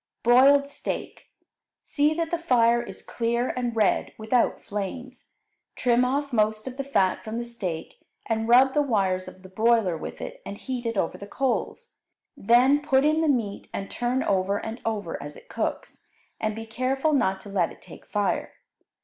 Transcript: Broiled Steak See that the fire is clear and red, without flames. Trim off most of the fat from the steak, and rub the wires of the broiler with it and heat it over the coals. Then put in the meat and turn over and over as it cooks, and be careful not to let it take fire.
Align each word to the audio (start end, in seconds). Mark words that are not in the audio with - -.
Broiled 0.23 0.67
Steak 0.67 1.27
See 1.83 2.15
that 2.15 2.31
the 2.31 2.39
fire 2.39 2.81
is 2.81 3.03
clear 3.03 3.49
and 3.49 3.75
red, 3.75 4.13
without 4.17 4.59
flames. 4.59 5.33
Trim 5.75 6.03
off 6.03 6.33
most 6.33 6.65
of 6.65 6.77
the 6.77 6.83
fat 6.83 7.23
from 7.23 7.37
the 7.37 7.43
steak, 7.43 7.99
and 8.25 8.47
rub 8.49 8.73
the 8.73 8.81
wires 8.81 9.27
of 9.27 9.43
the 9.43 9.47
broiler 9.49 9.95
with 9.95 10.19
it 10.19 10.41
and 10.43 10.57
heat 10.57 10.87
it 10.87 10.97
over 10.97 11.19
the 11.19 11.27
coals. 11.27 11.91
Then 12.35 12.81
put 12.81 13.05
in 13.05 13.21
the 13.21 13.27
meat 13.29 13.69
and 13.71 13.91
turn 13.91 14.23
over 14.23 14.57
and 14.57 14.81
over 14.85 15.21
as 15.21 15.35
it 15.37 15.49
cooks, 15.49 16.03
and 16.39 16.55
be 16.55 16.65
careful 16.65 17.13
not 17.13 17.39
to 17.41 17.49
let 17.49 17.71
it 17.71 17.79
take 17.79 18.07
fire. 18.07 18.53